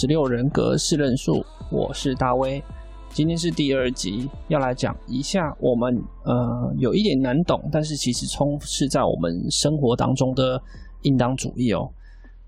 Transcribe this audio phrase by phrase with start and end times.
[0.00, 2.64] 十六人格四任数，我是大威。
[3.10, 10.58] 今天是第二集，要来讲一下我们呃有一点难懂，但是其实充斥在我们生活当中的
[11.02, 11.86] 应当主义哦。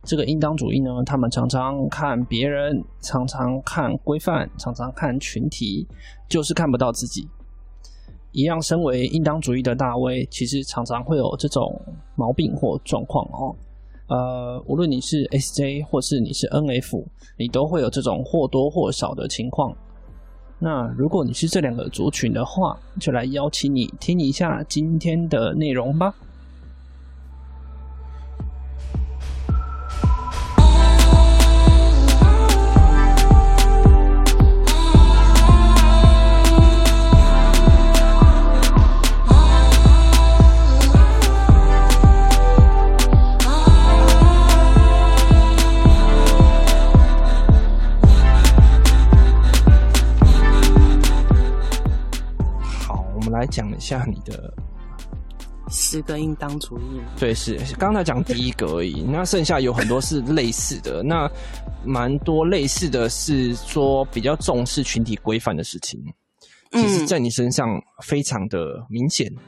[0.03, 5.87] 这个应当主义呢，他们常常看别人，常常看规范，常常看群体，
[6.31, 7.29] 就是看不到自己。
[8.31, 11.79] 一样，身为应当主义的大威，其实常常会有这种
[12.17, 13.55] 毛病或状况哦。
[14.13, 17.03] 呃，无论你是 SJ 或是你是 NF，
[17.39, 19.75] 你都会有这种或多或少的情况。
[20.59, 26.15] 那如果你是这两个族群的话，就来邀请你听一下今天的内容吧。
[53.43, 54.55] 来讲一下你的
[55.69, 57.01] 十个应当主义。
[57.19, 59.03] 对，是刚才讲第一个而已。
[59.03, 61.03] 那剩下有很多是类似的。
[61.05, 61.29] 那
[61.85, 66.01] 蛮多类似的是说比较重视群体规范的事情，
[66.71, 67.67] 其实在你身上
[68.05, 68.59] 非常的
[68.89, 69.29] 明显。
[69.35, 69.39] 嗯、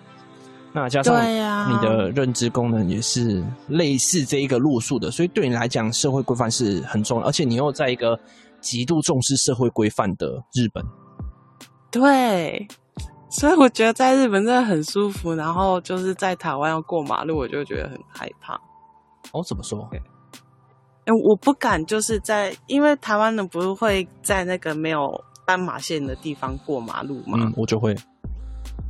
[0.72, 7.26] 那加上你的认知功能也是类似这一个路数的，所以对你来讲，社会规范是很重要。
[7.26, 8.18] 而且你又在一个
[8.60, 10.84] 极度重视社会规范的日本，
[11.92, 12.66] 对。
[13.34, 18.54] 所以我觉得在日本真的很舒服，然后就是在台湾要过马路，我就觉得很害怕。
[19.32, 19.88] 哦，怎么说？
[19.92, 19.98] 哎，
[21.24, 25.12] 我不敢，就是在因为台湾人不是会在那个没有
[25.44, 27.36] 斑马线的地方过马路嘛？
[27.40, 27.94] 嗯，我就会。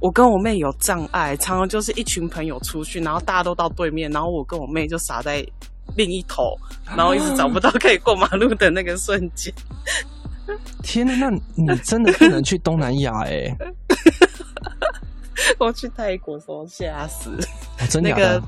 [0.00, 5.44] 我跟我妹有障碍，常常就是一群朋友出去，然后大家都到对面，然后我跟我妹就傻在
[5.96, 6.54] 另一头，
[6.94, 9.52] 然后一直找不到可以过马路的那个瞬间。
[10.82, 13.56] 天哪，那你真的不能去东南亚哎！
[15.58, 18.42] 我去泰国时候吓死，哦、 真的那个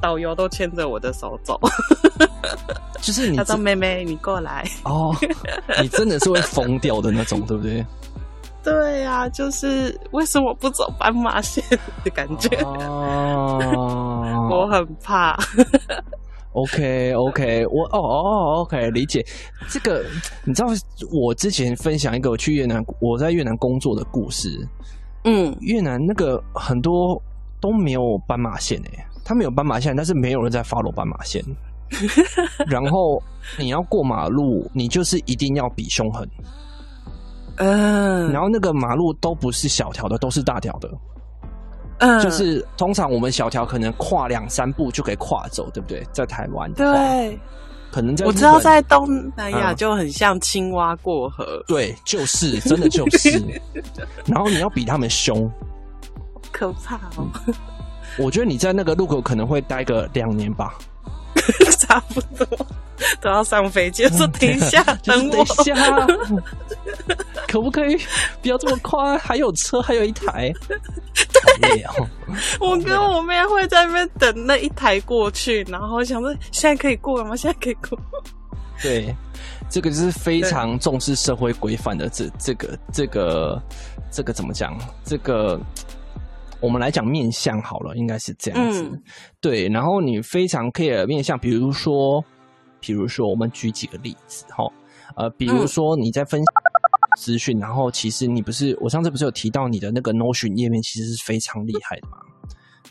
[0.00, 1.60] 导游都牵着我的手走，
[3.00, 5.14] 就是你他说：“妹妹，你过来。”哦，
[5.80, 7.84] 你真的是会疯掉的那种，对不对？
[8.62, 11.62] 对呀、啊，就是为什么不走斑马线
[12.02, 12.48] 的感觉？
[12.64, 15.38] 哦，我很怕。
[16.52, 19.24] OK OK，我哦哦 OK，理解
[19.68, 20.04] 这个。
[20.44, 20.68] 你知道
[21.12, 24.66] 我之前分享一个我去越南，我在越南工作的故事。
[25.24, 27.20] 嗯，越南那个很多
[27.60, 31.42] 都没有斑马线诶，他们有斑马线，但是没有人在 follow 斑马线。
[32.66, 33.22] 然后
[33.58, 36.28] 你要过马路，你就是一定要比凶狠。
[37.56, 40.90] 嗯，然后那个马路都不是小条的，都是大条的。
[41.98, 46.04] 嗯，就是通常我们小条可能跨两三步就可以跨走，对不对？
[46.12, 47.38] 在台湾，对，
[47.94, 49.06] 可能在我知道在东
[49.36, 53.40] 南亚就很像青蛙过河，嗯，对，就是真的就是。
[54.26, 55.48] 然后你要比他们凶，
[56.50, 57.30] 可怕哦！
[58.18, 60.74] 我觉得你在那个路口可能会待个两年吧，
[61.78, 62.66] 差不多。
[63.20, 66.06] 都要上飞机，说等一下，嗯、 等我、一下，
[67.46, 67.96] 可不可以
[68.42, 69.16] 不要这么快？
[69.18, 70.52] 还有车，还有一台。
[72.60, 77.36] 我跟我妹会在那边等那一台过去，然后想说现在可以过了吗？
[77.36, 77.98] 现在可以过。
[78.82, 79.14] 对，
[79.68, 83.62] 这个就是非常重视社会规范的这这个这个
[84.10, 84.76] 这个怎么讲？
[85.04, 85.60] 这个
[86.60, 88.82] 我们来讲面相好了，应该是这样子。
[88.82, 89.02] 嗯、
[89.40, 92.24] 对，然后你非常 care 面相，比如说。
[92.86, 94.62] 比如说，我们举几个例子哈，
[95.16, 96.46] 呃，比如说你在分享
[97.16, 102.18] 资讯，嗯、然后其实你不是，我上次不是有提到你的那个 Notion 页面，其实是非常厉害的嘛。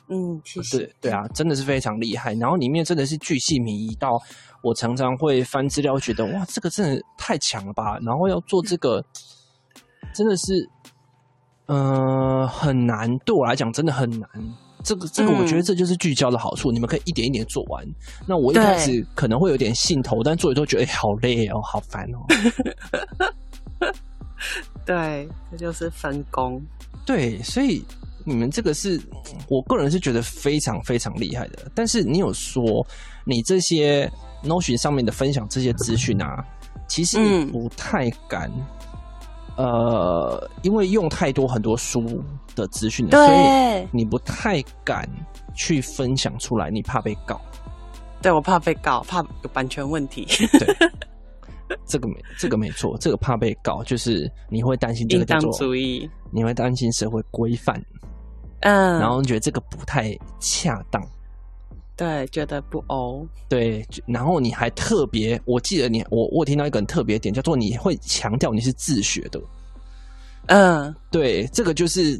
[0.10, 2.34] 嗯，其实对对啊，真的是非常厉害。
[2.34, 4.20] 然后里面真的是巨细靡遗到，
[4.62, 7.98] 我常常会翻资料，觉得哇，这个真的太强了吧。
[8.00, 9.04] 然后要做这个，
[10.14, 10.70] 真的是，
[11.68, 14.30] 呃，很难，对我来讲真的很难。
[14.84, 16.70] 这个这个，我觉得这就是聚焦的好处。
[16.70, 17.86] 嗯、你们可以一点一点做完。
[18.28, 22.20] 那我一开始可能会有点兴头，但做一做觉得哎、欸，好累哦，好烦哦。
[24.86, 26.62] 对，这就是分工。
[27.06, 27.84] 对，所以
[28.26, 29.02] 你们这个是
[29.48, 31.72] 我个人是觉得非常非常厉害的。
[31.76, 32.86] 但是你有说，
[33.26, 34.12] 你这些
[34.44, 36.44] Notion 上面的分享这些资讯啊，
[36.88, 38.52] 其实你不太敢。
[39.56, 42.24] 呃，因为用太多很多书
[42.56, 45.08] 的资讯，所以你不太敢
[45.54, 47.40] 去分享出来，你怕被告。
[48.20, 50.26] 对，我怕被告，怕有版权问题。
[50.54, 50.76] 对，
[51.86, 55.54] 这个没，这个没错，这个怕被告，就是你会担心这个叫做
[56.32, 57.80] 你会担心社会规范，
[58.62, 61.02] 嗯，然后你觉得这个不太恰当，
[61.96, 63.28] 对，觉得不欧。
[63.48, 69.40] 对，然后你还特别，我记得你，我我听到一个很特别点，叫做你会强调你是自学的。
[70.48, 72.20] 嗯，对，这个就是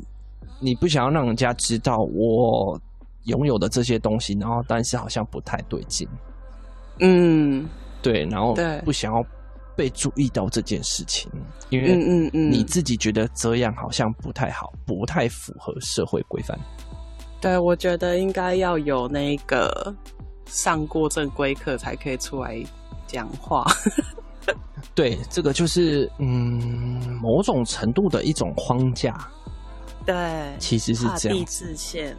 [0.60, 2.80] 你不想要让人家知道我
[3.24, 6.08] 拥有的这些东西，然后但是好像不太对劲。
[7.00, 7.68] 嗯，
[8.02, 9.26] 对，然后对，不想要
[9.76, 11.32] 被注意到这件事情，
[11.70, 16.58] 因为嗯嗯嗯，你自己觉得这样好像不太好，不太符合社会规范。
[17.42, 19.94] 对，我觉得应该要有那个
[20.46, 22.64] 上过正规课才可以出来
[23.06, 23.66] 讲话。
[24.96, 29.28] 对，这个就是嗯，某种程度的一种框架。
[30.06, 30.16] 对，
[30.60, 31.38] 其实是这样。
[31.38, 32.16] 地自限。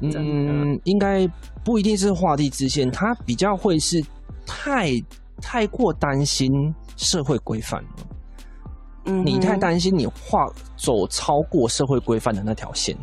[0.00, 1.26] 嗯，应该
[1.64, 4.04] 不一定是画地自限，他比较会是
[4.44, 4.90] 太
[5.40, 6.50] 太过担心
[6.96, 7.90] 社会规范了。
[9.06, 12.96] 嗯，你太担心你画走超过社会规范的那条线。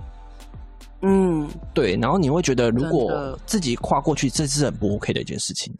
[1.01, 5.73] 嗯，对，然后你会觉得如果自己跨过去，这是很不 OK 的一件事情。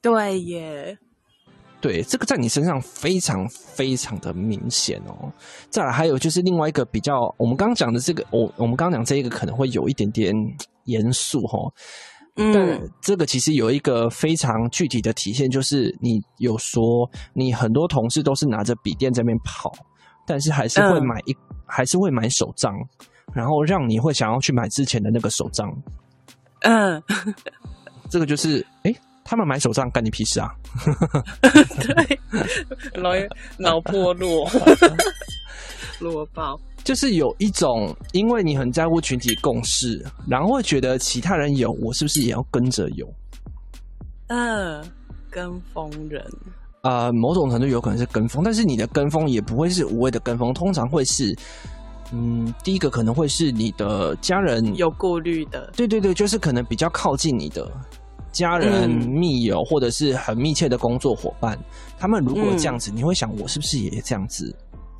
[0.00, 0.98] 对耶。
[1.80, 5.30] 对，这个在你身上非常非常的明显哦。
[5.68, 10.34] 再来，还有就是另外一个比较，我们刚刚讲的这个，我我们刚刚讲这一个可能会有一点点
[10.84, 11.58] 严肃哈。
[12.36, 19.72] 嗯，但这个其实有一个非常具体的体现，就是你有说你很多同事都是拿着笔电在那边跑，
[20.26, 22.74] 但是还是会买一，嗯、还是会买手账，
[23.32, 25.72] 然后让你会想要去买之前的那个手账。
[26.60, 27.02] 嗯，
[28.10, 28.94] 这个就是哎。
[29.26, 30.54] 他们买手账干你屁事啊！
[31.80, 32.20] 对，
[33.00, 33.08] 脑
[33.56, 34.46] 脑破落，
[35.98, 43.08] 落爆，就是有一种，因为你很在乎群体共识，然后会觉得其他人有，我是不是也要跟着有？
[44.28, 44.84] 嗯，
[45.30, 46.22] 跟风人
[46.82, 51.34] 啊、呃，某种程度有可能是跟风，但是你的跟风也不会是无谓的跟风，通常会是，
[52.12, 57.70] 嗯，第一个可能会是你的家人有顾虑的，对对对，就是可能比较靠近你的。
[58.32, 61.56] 家人、密友，或者是很密切的工作伙伴，
[61.96, 64.52] 他们如果这样子，你会想，我是不是也这样子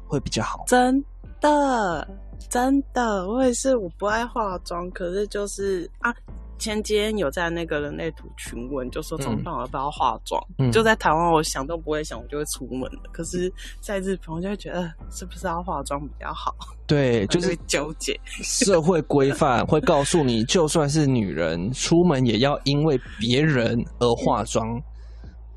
[0.07, 0.63] 会比较好？
[0.69, 1.05] 真
[1.51, 2.09] 的，
[2.49, 6.15] 真的，我也是，我不爱化妆，可是就是啊。
[6.57, 9.53] 前几天有在那个人类图群问，就说怎么办？
[9.53, 10.41] 我要不要化妆？
[10.59, 13.01] 嗯、就在台湾，我想都不会想，我就会出门了。
[13.13, 16.55] 可是，在日本，我就会觉得是不是要化妆比较好？
[16.87, 18.19] 对，就是纠结。
[18.25, 24.81] 社会规范会告诉你，就算是女人出门，也要因为别人而化妆。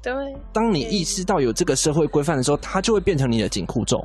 [0.02, 0.14] 对，
[0.52, 4.04] 当你意识到有这个社会规范的时候，它就会变成你的紧箍咒。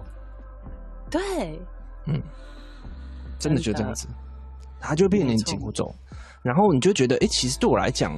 [1.11, 1.61] 对，
[2.07, 2.21] 嗯，
[3.39, 4.09] 真的就这样子，
[4.81, 5.85] 它就变成紧箍咒。
[6.43, 8.13] 然后你就觉得，哎，其实对我来讲，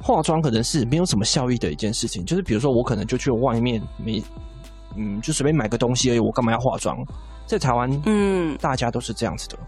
[0.00, 2.24] 化妆可能是没有什么效益的一件事情。
[2.24, 4.22] 就是比如说，我可能就去外面没，
[4.96, 6.96] 嗯，就随便买个东西而已，我干嘛要化妆？
[7.46, 9.58] 在台湾，嗯，大家都是这样子的，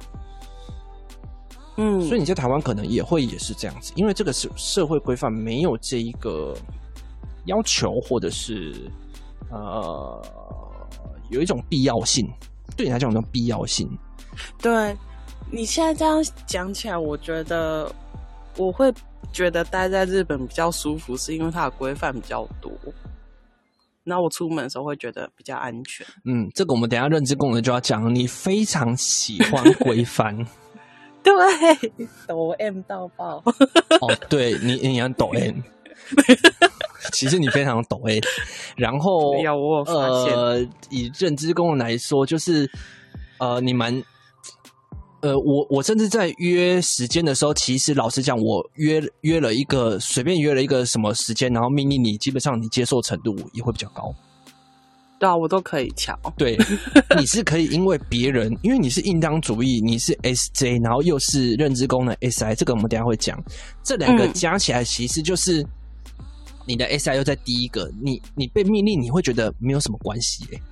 [1.78, 6.54] 嗯，所以你在台湾可能也会也是这样子，因为这个社社会规范没有这一个
[7.47, 8.88] 要求，或者是
[9.50, 10.23] 呃，
[11.30, 12.25] 有一种必要性，
[12.77, 13.89] 对你来讲有没有必要性，
[14.61, 14.97] 对。
[15.53, 17.93] 你现在这样讲起来，我觉得
[18.57, 18.93] 我会
[19.33, 22.71] 觉得待在日本比较舒服，是因为它的规范比较多。
[24.05, 26.07] 那我出门的时候会觉得比较安全。
[26.25, 28.15] 嗯，这个我们等一下认知功能就要讲。
[28.15, 30.37] 你非常喜欢规范，
[31.25, 31.35] 对，
[32.29, 33.43] 抖 M 到爆。
[34.00, 35.57] 哦，对你，你很抖 M。
[37.11, 38.21] 其实你非常抖 M。
[38.76, 39.93] 然后，要我发
[40.25, 42.71] 现呃，以认知功能来说，就是
[43.38, 44.02] 呃，你蛮。
[45.23, 54.14] 呃，我我甚至在约时间的时候，其实老实讲，我约约了一个随便约了一个什么时间，然后命令你，基本上你接受程度也会比较高。
[55.19, 56.19] 对啊，我都可以乔。
[56.38, 56.57] 对，
[57.19, 63.38] 你是可以因为别人，因为你是应当主义，你是 SJ，然后又是认知功能 SI，这个我们等一下会讲。
[63.83, 65.62] 这两个加起来，其实就是
[66.71, 70.62] 你的 SI 又在第一个，你你被命令，你会觉得没有什么关系欸。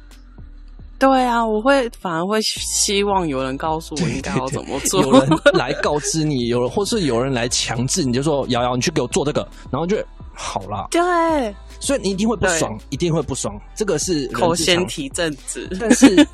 [0.97, 9.97] 对啊，我会反而会希望有人告诉我应该要怎么做，对对对，有人来告知你，有人或是有人来强制，你就说瑶瑶，你去给我做这个，然后就
[10.33, 10.87] 好了。
[10.93, 11.03] 对，
[11.81, 13.61] 所以你一定会不爽，一定会不爽。
[13.75, 16.25] 这个是口嫌体正直， 但是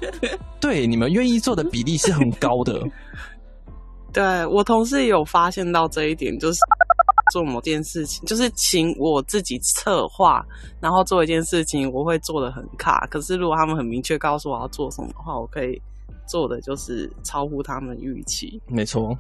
[0.61, 2.83] 对你们愿意做的比例是很高的。
[4.13, 6.59] 对，我同事有发现到这一点，就是。
[7.33, 10.45] 做某件事情，就是请我自己策划，
[10.81, 13.07] 然后做一件事情，我会做的很卡。
[13.11, 15.81] 可是如果他们很明确告诉我要做什么的话，我可以
[16.27, 18.61] 做的就是超乎他们预期。
[18.67, 19.17] 没错，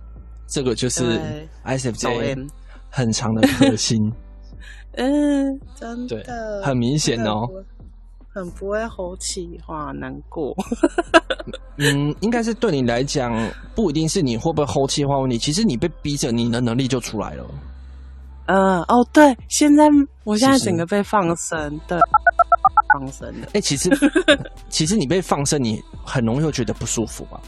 [0.46, 1.20] 这个就是
[1.64, 2.49] ISFJ
[2.90, 4.12] 很长的核心。
[4.96, 7.49] 嗯，真的，很明显哦，
[8.32, 10.56] 很不会吼气话，难过。
[11.76, 13.32] 嗯，应该是对你来讲，
[13.75, 17.44] 不一定是你会不会后期化问题，其实你被逼着，你的能力就出来了。
[18.47, 19.89] 嗯，哦，对，现在
[20.25, 21.99] 我现在整个被放生，对，
[22.93, 23.47] 放生的。
[23.55, 23.91] 哎、欸，其实
[24.69, 27.41] 其实你被放生，你很容易会觉得不舒服吧？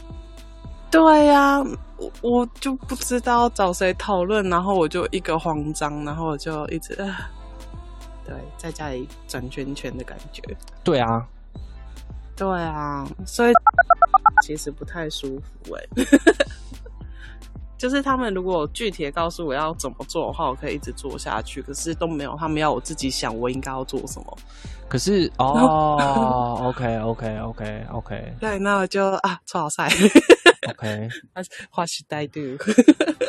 [0.89, 1.65] 对呀、啊，
[1.97, 6.95] 我我就不知道找谁讨论，然后我就一个慌张，然后我就一直，
[8.25, 10.41] 对，在家里转圈圈的感觉。
[10.83, 11.25] 对啊。
[12.35, 13.53] 对啊，所以
[14.43, 15.83] 其实不太舒服哎。
[17.77, 21.61] 就是他们如果具体的告诉我要怎么做的话，我可以一直做下去。
[21.61, 24.37] 可是都没有，他们要我自己想我应该要做什么。
[24.87, 29.89] 可是 哦，OK OK OK OK， 对，那我就啊，超好赛。
[30.69, 31.07] OK，
[31.69, 32.41] 话是带度。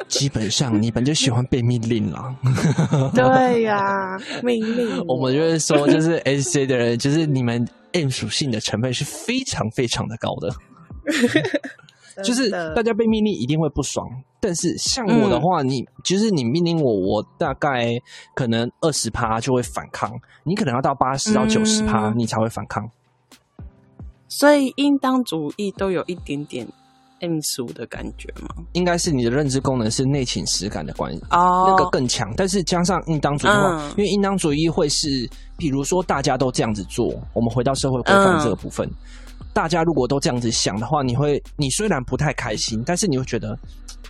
[0.08, 2.34] 基本上你本就喜欢被命令了。
[3.14, 5.04] 对呀、啊，命令。
[5.06, 10.52] 我们就是说，就是 SC 的人，就是你们 M 属性的成分是非常非常的高的。
[12.24, 14.08] 就是大家被命令一定会不爽，
[14.40, 17.94] 但是像我的话，嗯、你就是你命令我，我大概
[18.34, 20.10] 可能二十趴就会反抗，
[20.44, 22.88] 你可能要到八十到九十趴，你才会反抗。
[24.28, 26.66] 所以应当主义都有一点点。
[27.20, 28.62] M 属的感觉吗？
[28.74, 31.66] 应该是你的认知功能是内倾实感的关系，oh.
[31.66, 32.32] 那个更强。
[32.36, 38.94] 但是加上应当主义的话，嗯、因为应当主义会是，比如说大家都这样子做，我们回到社会规范这个部分，嗯、
[39.58, 43.58] 大家如果都这样子想的话，你会，你虽然不太开心，但是你会觉得，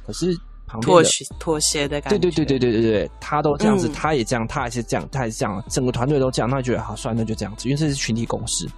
[0.07, 8.69] 可是旁边妥协妥协的感觉，对对对对对对对，他都这样子，嗯、他也这样，他也是这样，他也是这样，整个团队都这样，他觉得好，算了，那就这样子，因为这是群体共识。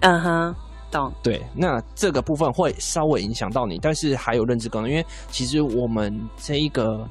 [0.00, 0.54] 嗯哼。
[0.90, 7.08] 懂对，那这个部分会稍微影响到你，但是还有认知功能，因为其实我们这一个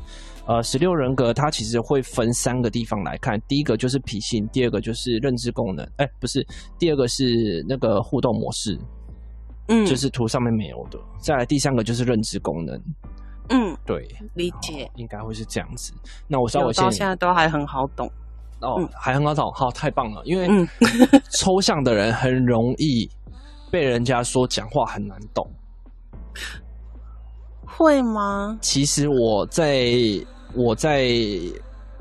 [0.47, 6.45] 呃十六人格，它其实会分三个地方来看，第一个就是脾性，第二个就是认知功能，哎，不是，
[6.79, 8.79] 第二个是那个互动模式，
[9.67, 12.81] 嗯，就是图上面没有的，再来第三个就是认知功能，
[13.49, 15.93] 嗯，对，理解，应该会是这样子。
[16.27, 18.07] 那我稍微现在都还很好懂，
[18.61, 20.47] 哦，嗯、还很好懂，好，太棒了，因为
[21.31, 23.09] 抽象的人很容易。
[23.71, 25.45] 被人家说讲话很难懂，
[27.65, 28.57] 会吗？
[28.61, 29.91] 其实我在
[30.55, 31.09] 我在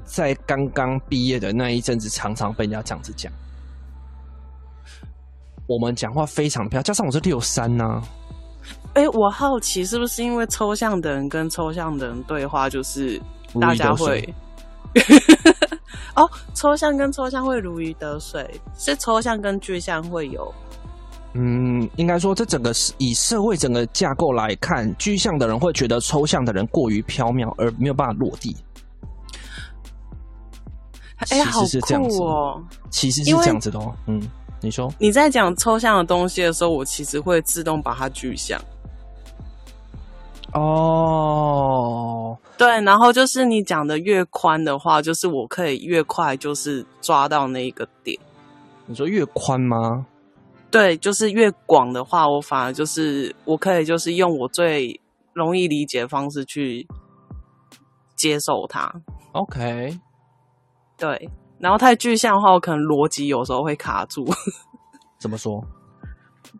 [0.05, 3.33] 在刚刚毕业的那一阵子，常常被人家这样子讲。
[5.67, 8.03] 我们讲话非常飘，加上我是六三呢。
[8.95, 13.21] 哎，我好奇是不是因为抽象的人跟抽象的人对话，就是
[13.61, 14.33] 大家会
[16.15, 20.55] 哦，抽象跟抽象会如鱼得水，是抽象跟具象会有。
[21.35, 28.57] 嗯，应该说，这整个以社会整个架构来看，具象的人会觉得抽象的人过于飘渺，而没有办法落地。
[31.31, 32.63] 哎呀，好酷哦！
[32.91, 33.93] 其实是这样子的哦。
[34.07, 34.23] 嗯，
[34.61, 38.61] 你说你在讲抽象的东西的时候，我其实会自动把它具象。
[40.53, 48.17] 哦，对，然后就是你讲的越宽的话，就是我可以越快就是抓到那一个点。
[48.87, 50.07] 你说越宽吗？
[50.75, 55.01] 对，就是越广的话，我反而就是我可以就是用我最
[55.33, 56.85] 容易理解的方式去
[58.17, 58.93] 接受它。
[59.31, 59.97] OK，
[60.99, 64.27] 对，然后太具象的话，我可能逻辑有时候会卡住。
[65.21, 65.65] 怎么说？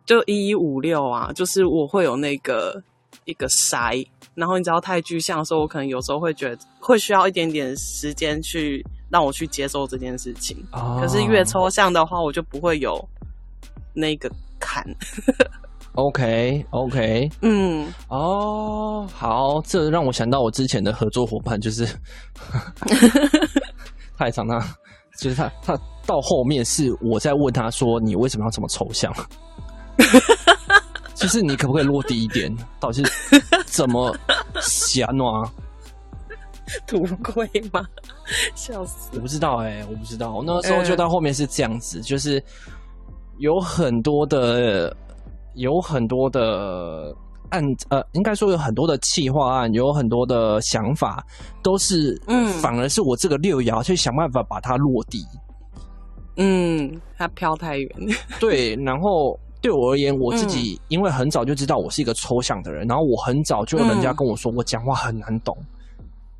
[0.05, 2.81] 就一一五六啊，就是我会有那个
[3.25, 10.55] 一个筛，然后你知道太具象的时候，我可能有时候会觉得会需要一点点时间去让我去接受这件事情。
[10.71, 11.01] Oh.
[11.01, 13.05] 可是越抽象的话，我就不会有。
[13.95, 14.85] 那个坎
[15.93, 21.87] ，OK OK，嗯，哦，好，这让我想到我之前的合作伙伴，就是
[24.17, 24.61] 他也常常，
[25.17, 29.13] 就是他他到后面是我在问他说，你为什么要这么抽象？
[31.15, 32.53] 就是你可不可以落地一点？
[32.79, 34.13] 到底是怎么
[34.61, 35.49] 想啊？
[36.85, 37.87] 图亏吗？
[38.55, 39.11] 笑死！
[39.13, 42.43] 我不知道哎、欸，我不知道，那个时候就到后面是这样子，就是。
[43.37, 44.95] 有很多的，
[45.55, 47.13] 有很多的
[47.49, 51.25] 案，呃，应该说有很多的企划案，有很多的想法，
[51.61, 55.25] 都是，嗯，反而是我这个六爻去想办法把它落地。
[56.37, 57.89] 嗯，它飘太远。
[58.39, 65.57] 对，然后对我而言，我自己因为很早就知道我是一个抽象的人，然后我很早就有人家跟我说我讲话很难懂。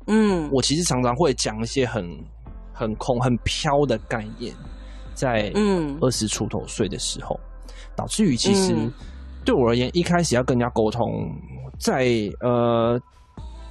[0.06, 2.06] 嗯，我其实常常会讲一些很
[2.72, 4.54] 很空、很飘的概念。
[5.16, 5.98] 在嗯。
[6.00, 7.34] 二十出头岁的时候，
[7.66, 8.72] 嗯、导致于其实
[9.44, 11.08] 对我而言，一开始要跟人家沟通，
[11.78, 12.06] 在
[12.40, 13.00] 呃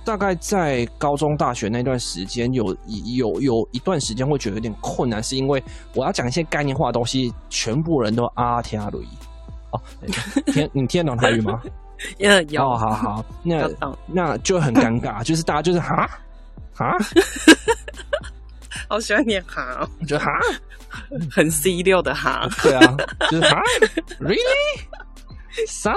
[0.04, 2.76] 大概在高中大学那段时间，有
[3.16, 9.00] 有有一段时间会觉得有点困难，是因为我要讲一些概念化的东西，全部人都啊天阿雷
[9.72, 9.82] 哦，
[10.54, 11.62] 听你听得懂台语吗？
[12.50, 12.62] 有？
[12.62, 13.70] 哦，好好，那
[14.06, 16.10] 那就很尴尬，就是大家就是哈
[16.74, 16.92] 哈，
[18.90, 20.32] 好喜欢念哈，我觉得哈
[21.32, 22.98] 很 C 六的哈， 对啊，
[23.30, 23.62] 就是哈
[24.20, 24.80] ，really
[25.68, 25.94] 啥？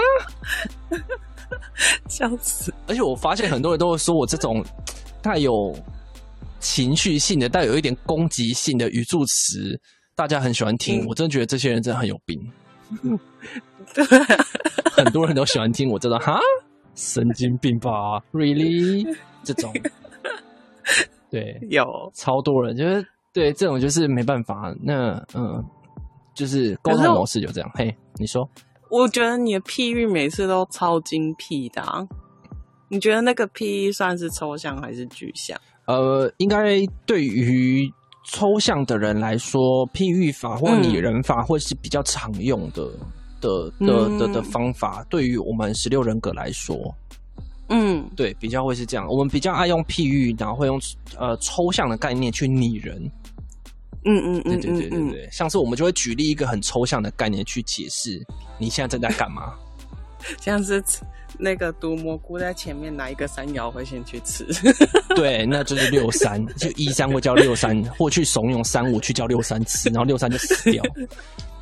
[2.08, 2.72] 笑死！
[2.86, 4.64] 而且我发现很多人都会说我这种
[5.22, 5.74] 带有
[6.60, 9.80] 情绪性的、带有一点攻击性的语助词，
[10.14, 11.02] 大家很喜欢听。
[11.02, 12.38] 嗯、我真的觉得这些人真的很有病。
[13.94, 14.04] 对，
[14.92, 16.38] 很多人都喜欢听我这种哈，
[16.94, 17.90] 神经病吧
[18.32, 19.16] ？Really？
[19.42, 19.72] 这种
[21.30, 24.74] 对，有超多人，就是对这种就是没办法。
[24.82, 25.62] 那嗯，
[26.34, 27.70] 就是沟通模式就这样。
[27.74, 28.48] 嘿，你说。
[28.90, 32.02] 我觉得你的譬喻每次都超精辟的啊，
[32.88, 35.58] 你觉得那个譬喻算是抽象还是具象？
[35.86, 37.86] 呃，应该对于
[38.24, 43.06] 抽象的人来说，譬喻法或拟人法会是比较常用的、嗯、
[43.42, 45.04] 的的的的方法。
[45.10, 46.74] 对于我们十六人格来说，
[47.68, 49.06] 嗯，对，比较会是这样。
[49.08, 50.80] 我们比较爱用譬喻，然后会用
[51.16, 52.98] 呃抽象的概念去拟人。
[54.04, 58.24] 嗯嗯嗯，对对对对对，像是我们就会举例一个很抽象的概念去解释
[58.56, 59.52] 你现在正在干嘛，
[60.40, 60.82] 像是
[61.36, 64.46] 那个毒蘑菇在前面，哪一个山药会先去吃？
[65.14, 70.82] 对，那就是六三，就一三会叫六三，或去怂恿三五去叫六三吃，然后六三就死掉。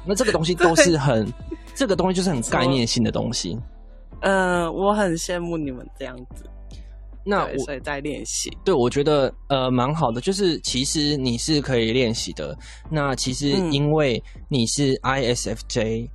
[0.04, 1.35] 那这个东西都是很，对
[1.74, 3.59] 这个东西就是很概念性的东西。
[4.20, 6.44] 呃，我很羡慕你们这样子。
[7.29, 12.57] 那我所以在练习，对，我觉得呃蛮好的，就是其实你是可以练习的。
[12.88, 16.09] 那其实因为你是 ISFJ，、嗯、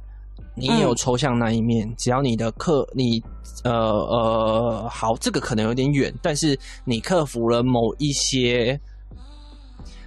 [0.55, 1.85] 你也有抽象那一面。
[1.85, 3.21] 嗯、只要你的克你
[3.65, 8.79] 呃呃好，这个可能有点远，但是你克服了某一些，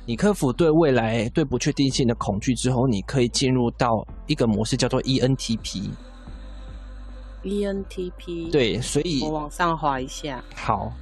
[0.06, 3.88] 你克服对未来对不确定性的恐惧之后，你可以进入到
[4.26, 5.90] 一个模式叫做 ENTP。
[7.44, 10.42] ENTP 对，所以我往上滑一下。
[10.56, 10.92] 好，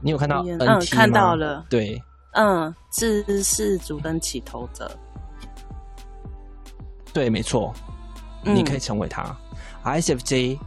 [0.00, 0.42] 你有看到？
[0.42, 1.66] 嗯，看到了。
[1.68, 2.00] 对，
[2.32, 4.90] 嗯，知识主跟起头者。
[7.12, 7.74] 对，没错，
[8.42, 9.36] 你可以成为他。
[9.84, 10.58] 嗯、ISFJ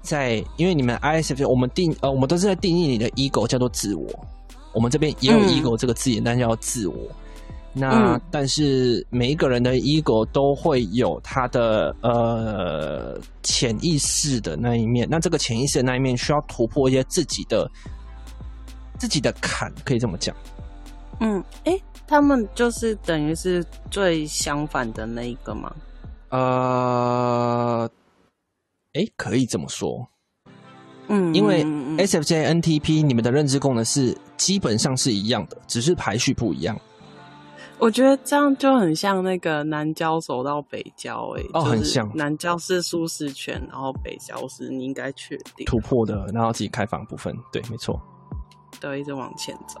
[0.00, 4.08] 在，因为你们 ISFJ，我们定呃，我们都是在定义你的 ego 叫做自我。
[4.72, 7.10] 我们这边也有 ego 这个字眼，嗯、但是叫自我。
[7.74, 17.70] 那、嗯、但是每一个人的 ego 都会有他的呃潜意识的那一面，那这个潜意识的那一面需要突破一些自己的
[18.98, 20.36] 自己的坎，可以这么讲。
[21.20, 25.74] 嗯，哎、欸，他们就是等于是最相反的那一个吗？
[26.28, 27.90] 呃，
[28.92, 30.06] 哎、欸，可以这么说。
[31.08, 36.78] 嗯，因为 SFJ NTP 你们的认知功能是基本上是一样的，只是排序不一样。
[37.82, 42.08] 我觉得这样就很像那个南郊走到北郊，欸，哎，哦，很像。
[42.14, 48.00] 南郊是舒适圈，然后北郊是你应该确定突破的，然后自己开房部分，对，没错，
[48.80, 49.80] 对，一直往前走。